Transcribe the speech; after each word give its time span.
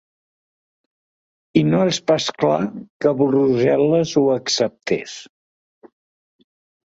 I 1.59 1.61
no 1.73 1.81
és 1.89 1.99
pas 2.11 2.29
clar 2.43 2.55
que 3.05 3.13
Brussel·les 3.19 4.13
ho 4.21 4.23
acceptés. 4.37 5.13